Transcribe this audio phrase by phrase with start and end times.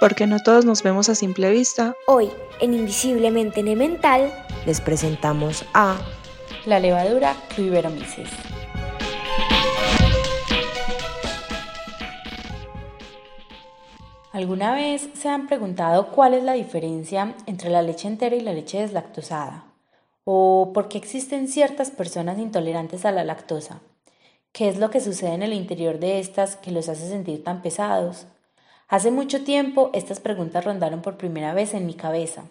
[0.00, 1.94] porque no todos nos vemos a simple vista.
[2.06, 2.30] Hoy,
[2.60, 4.32] en Invisiblemente Elemental,
[4.66, 5.96] les presentamos a
[6.66, 8.28] la levadura Cluiberomyces.
[14.32, 18.52] ¿Alguna vez se han preguntado cuál es la diferencia entre la leche entera y la
[18.52, 19.64] leche deslactosada?
[20.24, 23.80] ¿O por qué existen ciertas personas intolerantes a la lactosa?
[24.52, 27.62] ¿Qué es lo que sucede en el interior de estas que los hace sentir tan
[27.62, 28.26] pesados?
[28.88, 32.44] Hace mucho tiempo estas preguntas rondaron por primera vez en mi cabeza,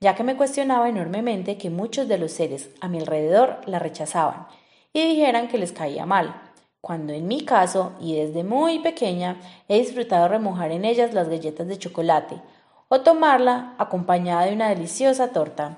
[0.00, 4.46] ya que me cuestionaba enormemente que muchos de los seres a mi alrededor la rechazaban
[4.94, 6.40] y dijeran que les caía mal,
[6.80, 9.36] cuando en mi caso, y desde muy pequeña,
[9.68, 12.40] he disfrutado remojar en ellas las galletas de chocolate
[12.88, 15.76] o tomarla acompañada de una deliciosa torta.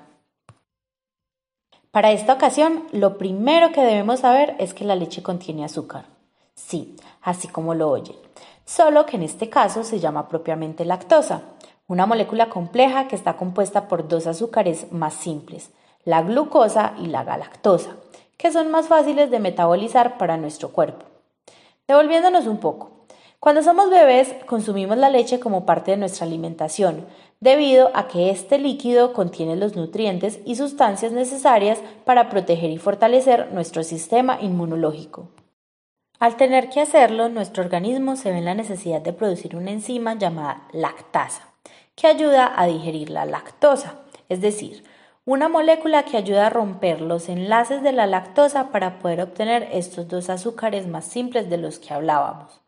[1.91, 6.05] Para esta ocasión, lo primero que debemos saber es que la leche contiene azúcar.
[6.55, 8.26] Sí, así como lo oyen
[8.67, 11.43] solo que en este caso se llama propiamente lactosa,
[11.89, 15.71] una molécula compleja que está compuesta por dos azúcares más simples,
[16.05, 17.97] la glucosa y la galactosa,
[18.37, 21.07] que son más fáciles de metabolizar para nuestro cuerpo.
[21.87, 22.91] Devolviéndonos un poco,
[23.39, 27.07] cuando somos bebés consumimos la leche como parte de nuestra alimentación,
[27.39, 33.53] debido a que este líquido contiene los nutrientes y sustancias necesarias para proteger y fortalecer
[33.53, 35.29] nuestro sistema inmunológico.
[36.19, 40.15] Al tener que hacerlo, nuestro organismo se ve en la necesidad de producir una enzima
[40.15, 41.53] llamada lactasa,
[41.95, 43.97] que ayuda a digerir la lactosa,
[44.31, 44.83] es decir,
[45.27, 50.09] una molécula que ayuda a romper los enlaces de la lactosa para poder obtener estos
[50.09, 52.63] dos azúcares más simples de los que hablábamos,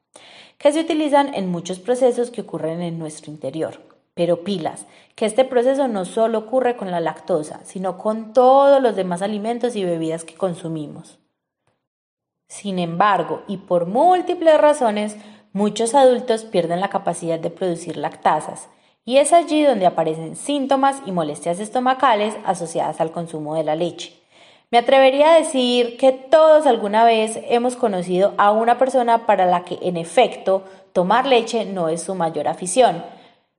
[0.58, 3.80] que se utilizan en muchos procesos que ocurren en nuestro interior.
[4.12, 8.96] Pero pilas, que este proceso no solo ocurre con la lactosa, sino con todos los
[8.96, 11.20] demás alimentos y bebidas que consumimos.
[12.48, 15.16] Sin embargo, y por múltiples razones,
[15.52, 18.68] muchos adultos pierden la capacidad de producir lactasas,
[19.04, 24.14] y es allí donde aparecen síntomas y molestias estomacales asociadas al consumo de la leche.
[24.70, 29.64] Me atrevería a decir que todos alguna vez hemos conocido a una persona para la
[29.64, 33.02] que en efecto tomar leche no es su mayor afición,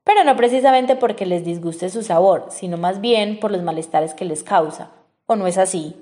[0.03, 4.25] pero no precisamente porque les disguste su sabor, sino más bien por los malestares que
[4.25, 4.91] les causa.
[5.25, 5.95] ¿O no es así?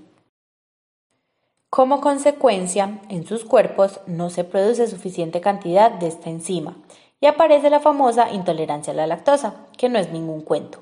[1.70, 6.78] Como consecuencia, en sus cuerpos no se produce suficiente cantidad de esta enzima
[7.20, 10.80] y aparece la famosa intolerancia a la lactosa, que no es ningún cuento.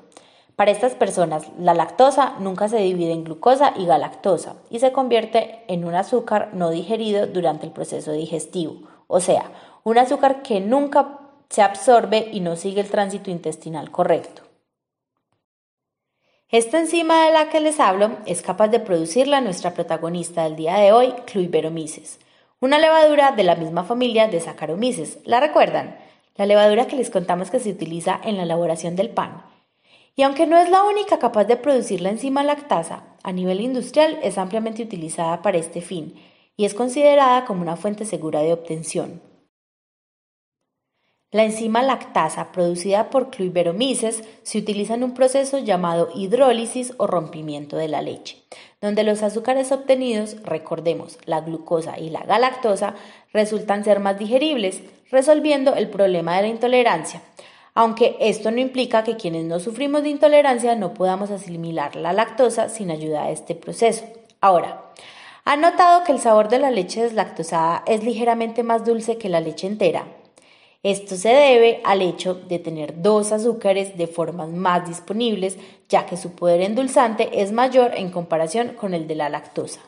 [0.54, 5.64] Para estas personas, la lactosa nunca se divide en glucosa y galactosa y se convierte
[5.66, 8.76] en un azúcar no digerido durante el proceso digestivo,
[9.08, 9.50] o sea,
[9.82, 11.18] un azúcar que nunca
[11.50, 14.45] se absorbe y no sigue el tránsito intestinal correcto.
[16.48, 20.76] Esta enzima de la que les hablo es capaz de producirla nuestra protagonista del día
[20.76, 22.20] de hoy, Cluiberomyces,
[22.60, 25.18] una levadura de la misma familia de Saccharomyces.
[25.24, 25.98] ¿La recuerdan?
[26.36, 29.42] La levadura que les contamos que se utiliza en la elaboración del pan.
[30.14, 34.20] Y aunque no es la única capaz de producir la enzima lactasa, a nivel industrial
[34.22, 36.14] es ampliamente utilizada para este fin
[36.56, 39.20] y es considerada como una fuente segura de obtención.
[41.32, 47.76] La enzima lactasa producida por Cluiberomyces se utiliza en un proceso llamado hidrólisis o rompimiento
[47.76, 48.44] de la leche,
[48.80, 52.94] donde los azúcares obtenidos, recordemos, la glucosa y la galactosa,
[53.32, 57.22] resultan ser más digeribles, resolviendo el problema de la intolerancia.
[57.74, 62.68] Aunque esto no implica que quienes no sufrimos de intolerancia no podamos asimilar la lactosa
[62.68, 64.04] sin ayuda a este proceso.
[64.40, 64.92] Ahora,
[65.44, 69.40] ¿han notado que el sabor de la leche deslactosada es ligeramente más dulce que la
[69.40, 70.06] leche entera?
[70.86, 75.58] Esto se debe al hecho de tener dos azúcares de formas más disponibles,
[75.88, 79.80] ya que su poder endulzante es mayor en comparación con el de la lactosa.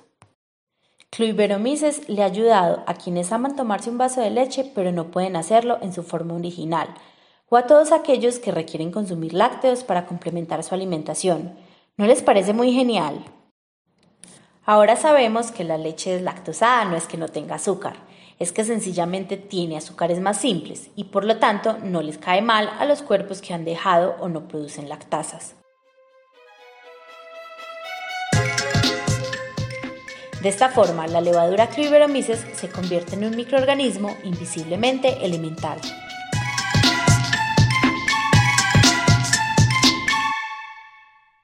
[1.11, 5.37] Cluiberomyces le ha ayudado a quienes aman tomarse un vaso de leche pero no pueden
[5.37, 6.89] hacerlo en su forma original,
[7.49, 11.57] o a todos aquellos que requieren consumir lácteos para complementar su alimentación.
[11.97, 13.25] ¿No les parece muy genial?
[14.65, 19.37] Ahora sabemos que la leche deslactosada no es que no tenga azúcar, es que sencillamente
[19.37, 23.40] tiene azúcares más simples y por lo tanto no les cae mal a los cuerpos
[23.40, 25.55] que han dejado o no producen lactasas.
[30.43, 35.81] De esta forma, la levadura Cluiberomyces se convierte en un microorganismo invisiblemente elemental.